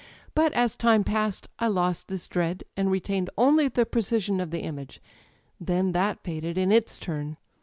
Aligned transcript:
But 0.33 0.51
as 0.53 0.75
time 0.75 1.03
passed 1.03 1.47
I 1.59 1.67
lost 1.67 2.07
this 2.07 2.27
dread, 2.27 2.63
and 2.75 2.89
retained 2.89 3.29
only 3.37 3.67
the 3.67 3.85
precision 3.85 4.39
of 4.39 4.49
the 4.49 4.61
image. 4.63 4.99
Then 5.59 5.91
that 5.91 6.23
faded 6.23 6.57
in 6.57 6.71
its 6.71 6.97
turn. 6.97 7.37